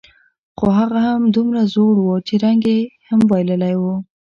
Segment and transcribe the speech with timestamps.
[0.57, 1.03] خو هغه
[1.35, 3.83] دومره زوړ و، چې رنګ یې هم بایللی و.